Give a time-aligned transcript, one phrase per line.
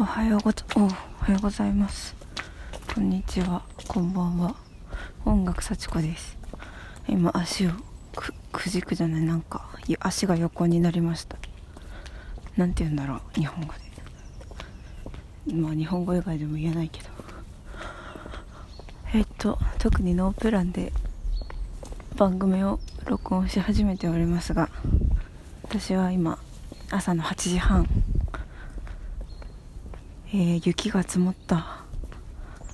[0.00, 2.16] おはようござおおはようございます。
[2.94, 3.62] こんにちは。
[3.86, 4.56] こんばんは。
[5.26, 6.38] 音楽幸子です。
[7.06, 7.70] 今足を
[8.16, 9.20] くくじくじゃない。
[9.20, 9.68] なんか
[10.00, 11.36] 足が横になりました。
[12.56, 13.20] なんて言うんだろう。
[13.34, 13.74] 日本語
[15.46, 15.52] で。
[15.54, 17.08] まあ日本語以外でも言えないけど。
[19.12, 20.90] えっと特にノープランで
[22.16, 24.70] 番組を録音し始めておりますが
[25.64, 26.38] 私は今
[26.90, 27.86] 朝の8時半
[30.34, 31.82] えー、雪が積もった。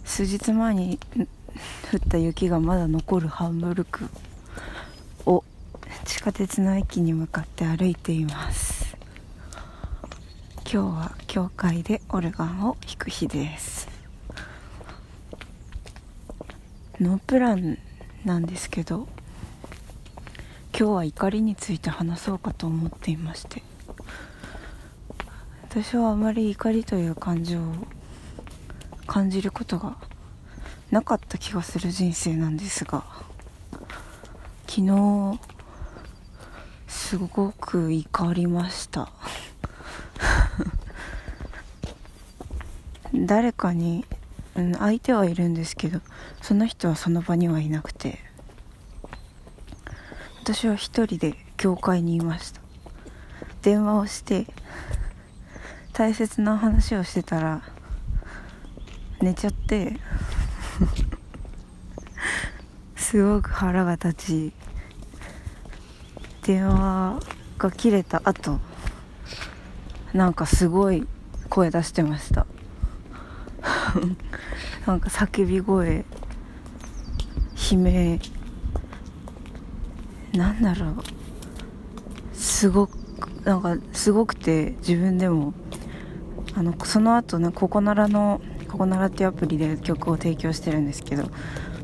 [0.05, 1.01] 数日前に
[1.93, 4.09] 降った雪がまだ残るハンブルク
[5.27, 5.43] を
[6.05, 8.97] 地下鉄の駅に向かって歩いています。
[10.71, 13.89] 今日は教会でオルガンを弾く日です。
[17.01, 17.79] ノープラン
[18.25, 19.09] なんですけど
[20.79, 23.63] 今日は怒りについて話そうかと思っていまして。
[25.71, 27.75] 私はあまり怒りという感情を
[29.07, 29.99] 感じることが
[30.91, 33.05] なかった気がする人生なんですが
[34.67, 35.39] 昨日
[36.87, 39.11] すごく怒りました。
[43.15, 44.07] 誰かに、
[44.57, 46.01] うん、相手はいるんですけど
[46.41, 48.19] その人はその場にはいなくて
[50.43, 52.63] 私は一人で教会にいました。
[53.61, 54.47] 電話をして
[55.99, 57.61] 大切な話をしてたら
[59.21, 59.99] 寝ちゃって
[62.95, 64.53] すごく腹が立ち
[66.43, 67.19] 電話
[67.59, 68.61] が切れた後
[70.13, 71.05] なんかすごい
[71.49, 72.47] 声出してました。
[74.87, 76.05] なんか叫び声
[77.73, 78.21] 悲鳴。
[80.33, 80.97] なんだろう。
[82.35, 82.97] すごく
[83.45, 85.55] なんかすごくて自分でも
[86.59, 91.31] あのその後ねココナラのココナラっていうアプリで曲を提供してるんですけど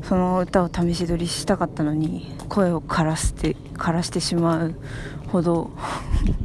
[0.03, 4.75] その歌を試し撮りしたかったのに声を枯らして枯らしてしまう
[5.29, 5.71] ほど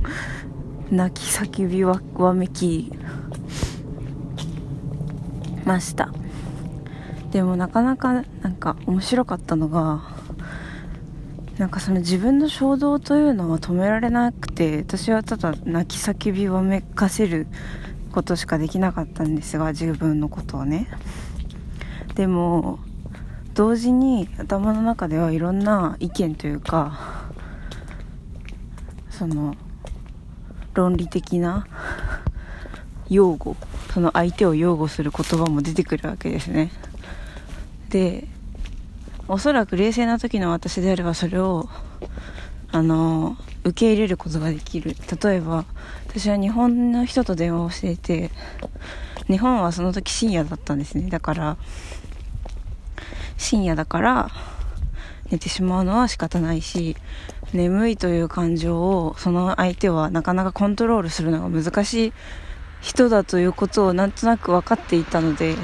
[0.93, 2.93] 泣き叫びわわめき
[5.65, 6.12] ました。
[7.33, 8.12] でもなかなか
[8.43, 10.03] なんか面白かったのが
[11.59, 17.49] なんかその自分の衝動というのは止められなくて私はただ泣き叫びわめかせる
[18.10, 20.88] ことしかできなかったんですが自分のことをね。
[22.15, 22.78] でも
[23.54, 27.31] 同時に頭の中ではいろんな意見というか
[29.10, 29.54] その
[30.75, 31.66] 論理的な
[33.09, 33.56] 擁護
[33.93, 36.71] その相手を擁護する言葉も出てくるわけですね。
[37.91, 38.28] で
[39.28, 41.69] おそらく冷静な時の私であればそれを
[42.72, 44.97] あの受け入れることができる。
[45.22, 45.65] 例えば
[46.09, 48.31] 私は日本の人と電話をしていて
[49.26, 51.09] 日本はその時深夜だったんですね。
[51.10, 51.56] だから
[53.37, 54.31] 深夜だから
[55.31, 56.97] 寝てしまうのは仕方ないし
[57.53, 62.12] 眠いという感情をその相手はなかなかコントロールするのが難しい
[62.81, 65.54] 人だということをなんとなく分かっていたので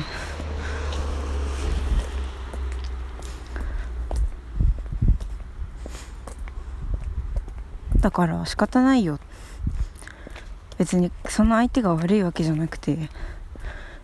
[8.07, 9.19] だから仕方ないよ。
[10.79, 13.11] 別にその相手が悪いわけじゃなくて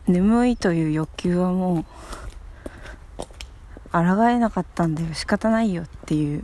[0.08, 1.84] 眠いという欲求はもう
[3.92, 6.42] 抗えなかったんだよ仕方ないよっていう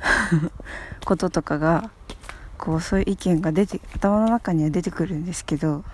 [1.04, 1.90] こととかが
[2.56, 5.84] こうそういう意見が出て頭の中には出てくるんですけど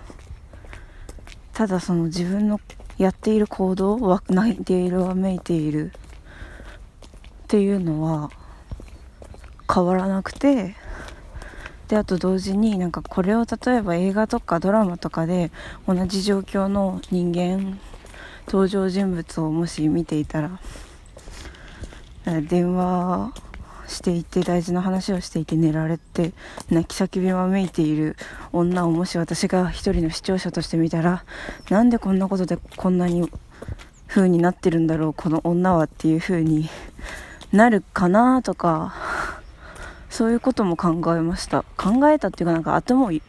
[1.51, 2.61] ただその自分の
[2.97, 8.31] やっている行動泣いているわめいているっていうのは
[9.77, 10.73] 変わらなくて
[11.87, 15.51] であと同時になんかこれを例えば映画とかドラマとかで
[15.87, 17.77] 同じ状況の人間
[18.47, 20.59] 登場人物をもし見ていたら
[22.49, 23.31] 電話
[23.87, 26.33] していて大事な話をしていて寝られて
[26.71, 28.17] 泣き叫びわめいている
[28.51, 31.23] 女をもし私が一人の視聴者として見たら
[31.69, 33.29] なんでこんなことでこんなに
[34.07, 36.67] 風になってるんだろうこの女はっていう風に
[37.51, 38.93] なるかなとか
[40.17, 41.63] そういうことも考えました。
[41.77, 43.21] 考えたっていうかなんか頭をよ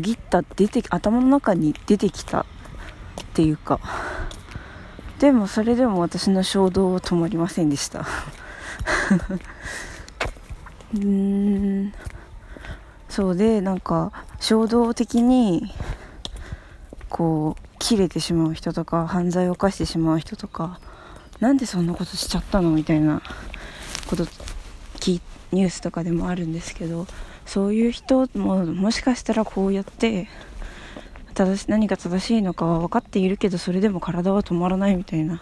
[0.00, 2.44] ぎった出て頭の中に出てきたっ
[3.34, 3.78] ていうか。
[5.20, 8.00] でもそれでも私の衝動は止まりませんでした。
[8.00, 11.92] うーん。
[13.08, 14.10] そうでなんか
[14.40, 15.72] 衝動的に
[17.08, 20.80] こう切れてしまう人とか犯罪を犯してしまう人とか
[21.38, 23.22] なんでそんなことしちゃったのみたいな
[24.08, 24.26] こと
[25.08, 25.20] 聞い
[25.52, 27.06] ニュースとかでもあるんですけど
[27.46, 30.28] そういう人ももしかしたらこうやって
[31.32, 35.40] 正し何が正しいのかは分かっているけどそれでも体は止まらないみたいな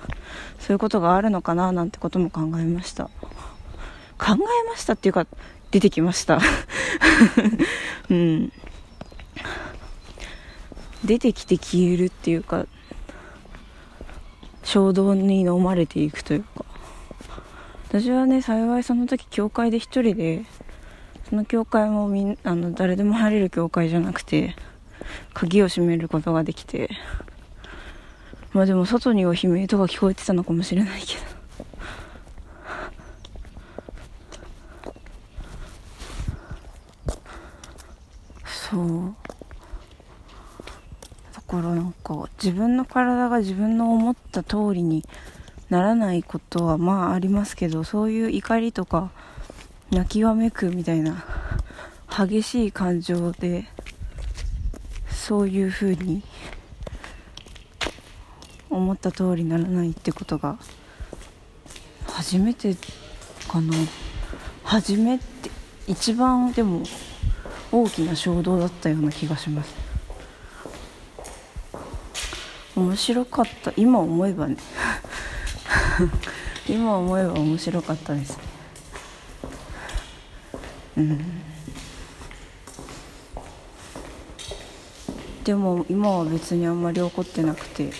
[0.60, 3.10] そういうことがあるのかななんてことも考えました。
[4.18, 5.26] 考えましたっていうか
[5.70, 6.38] 出てきました。
[8.08, 8.52] うん。
[11.04, 12.66] 出てきて消えるっていうか
[14.62, 16.65] 衝動に飲まれていくというか。
[17.88, 20.44] 私はね幸いその時教会で一人で
[21.28, 24.54] その教会もみんあの誰でも入れる教会じゃなくて
[25.34, 26.90] 鍵を閉めることができて
[28.52, 31.36] まあでも外には悲鳴とか聞こえてたのかもしれないけど。
[38.46, 39.14] そう。
[41.34, 45.04] だからなんか自分の体が自分の思った通りに
[45.70, 49.10] ならないことはまあありますけどそういう怒りとか
[49.90, 51.24] 泣きわめくみたいな
[52.08, 53.66] 激しい感情で
[55.08, 56.22] そういうふうに
[58.70, 60.58] 思った通りならないってことが
[62.06, 62.74] 初めて
[63.48, 63.74] かな。
[64.64, 65.24] 初めて
[65.86, 66.82] 一番でも
[67.70, 69.74] 大きな衝動だったような気がします。
[72.74, 73.72] 面白かった。
[73.76, 74.56] 今思えばね。
[76.69, 78.37] 今思えば面白かったです。
[78.37, 78.38] ね
[80.98, 81.43] うん。
[85.44, 87.93] でも今は別にあんまり怒ってなくて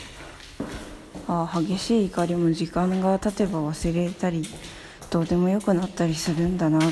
[1.29, 4.43] ああ激しい怒りも時間が経てば忘れたり
[5.11, 6.87] どうでもよくなったりするんだなと。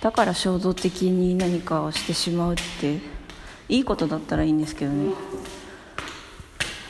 [0.00, 2.98] だから衝動的に何かをしてしまうって
[3.68, 5.12] いいことだったらいいんですけどね。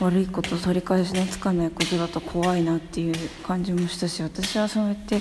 [0.01, 5.21] 悪いこと取り返しのつかないことだと怖いなっていう感じもしたし私はそうやって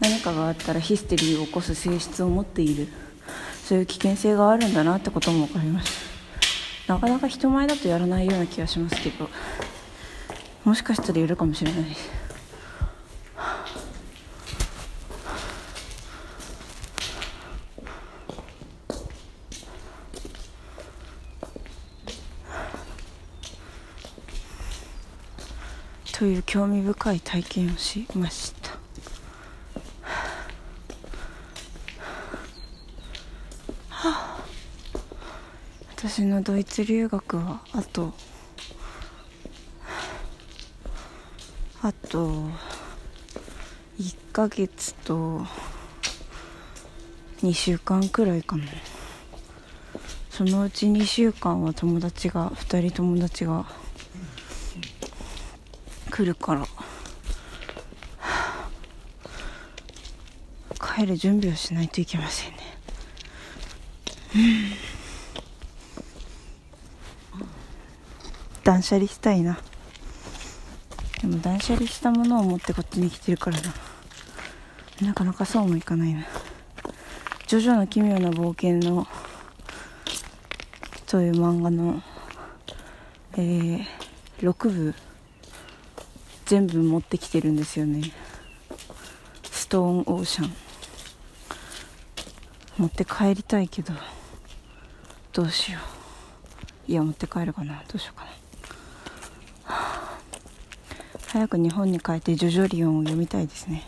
[0.00, 2.88] 何かがあったらヒステリーを起こす性質を持っている。
[3.68, 5.92] そういう危険性があるんだなってことも分かりまし
[6.86, 9.28] たなかなか人前だとやらないような気がしますけど
[10.64, 11.84] もしかしたらやるかもしれない。
[11.84, 12.27] です
[26.18, 28.76] という興味深い体験をしました。
[35.96, 38.12] 私のドイツ留学はあと
[41.82, 42.48] あと
[44.00, 45.46] 1ヶ月と
[47.42, 48.64] 2週間くらいかな。
[50.30, 53.66] そのうち2週間は友達が2人友達が
[56.18, 56.66] 来るから。
[60.96, 62.56] 帰る準備をしないといけませんね。
[64.34, 64.38] う
[67.38, 68.62] ん。
[68.64, 69.60] 断捨離したいな。
[71.20, 73.72] でも断捨離したものを持ってこっちに来てるからな。
[75.02, 76.26] なかなかそうもいかないな
[77.46, 79.06] 「ジョジョの奇妙な冒険の」
[81.06, 82.02] という漫画の
[83.34, 83.86] えー、
[84.40, 84.94] 6部
[86.48, 88.10] 全部持ってきてるんですよね。
[89.42, 90.52] ストーンオーシャン。
[92.78, 93.92] 持って帰りたいけど
[95.34, 95.78] どうしよ
[96.88, 96.90] う。
[96.90, 97.82] いや持って帰るかな。
[97.86, 98.30] どうしようかな。
[101.26, 103.86] 早く日本に帰ってジョジョリオンを読みたいですね。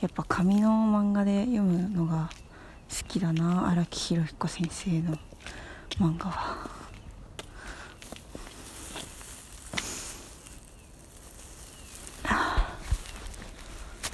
[0.00, 2.30] やっぱ紙の漫画で読むのが
[2.88, 3.68] 好きだな。
[3.70, 5.18] 荒木博彦先生の
[5.98, 6.79] 漫画は。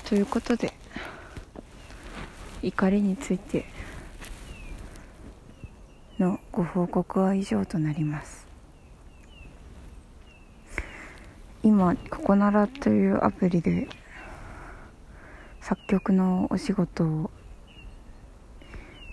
[0.07, 0.73] ということで
[2.63, 3.65] 怒りについて
[6.21, 8.47] のご報告は以上となります。
[11.65, 13.89] 今ココナラというアプリで
[15.61, 17.31] 作曲のお仕事を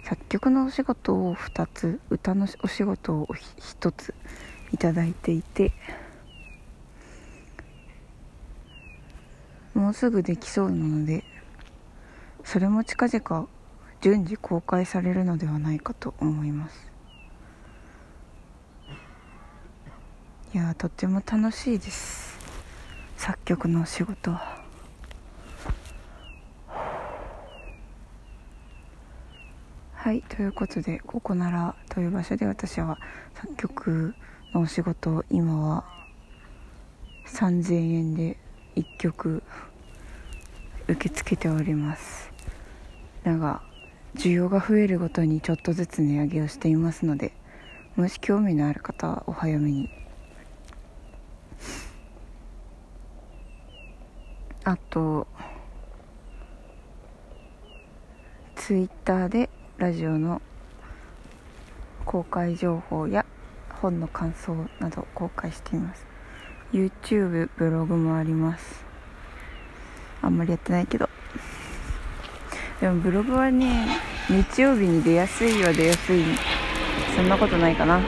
[0.03, 4.13] 作曲のお仕事を2つ歌のお仕事を1つ
[4.71, 5.71] いただいていて
[9.73, 11.23] もうすぐできそうなので
[12.43, 13.47] それも近々
[14.01, 16.91] 順次公開されるのではないかと思います。
[20.53, 22.37] いやとっても楽しいです。
[23.15, 24.61] 作曲の仕事は。
[29.93, 32.99] はいということでここならという場所で私は
[33.33, 34.15] 作曲
[34.53, 35.85] のお仕事を今は
[37.25, 38.37] 3000円で
[38.75, 39.43] 1曲
[40.87, 42.31] 受け付けております。
[43.23, 43.61] なんか
[44.15, 47.31] 需要が増えるごとにちょっとずつ値上げをしていますので
[47.95, 49.89] もし興味のある方はお早めに。
[54.65, 55.27] あと
[58.55, 60.41] ツイッターでラジオの
[62.05, 63.25] 公開情報や
[63.81, 66.12] 本の感想など公開しています。
[66.73, 68.83] YouTube ブログもあります。
[70.23, 71.07] あんまりやってないけど。
[72.81, 76.23] でもブログはね日曜日に出やすいは出やすい。
[77.15, 77.97] そんなことないかな。
[77.97, 78.03] うん。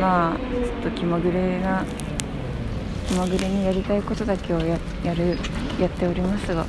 [0.00, 1.84] まあちょっと気まぐれな
[3.08, 5.36] 気まぐれにやりたいことだけをややる
[5.80, 6.64] やっておりますが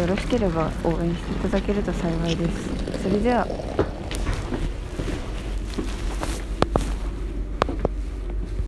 [0.00, 3.02] よろしければ応援していただけると幸いです。
[3.02, 3.46] それでは